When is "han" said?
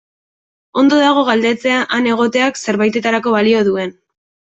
1.97-2.07